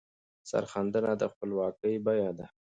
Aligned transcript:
سرښندنه 0.49 1.11
د 1.21 1.23
خپلواکۍ 1.31 1.95
بیه 2.05 2.31
ده. 2.37 2.45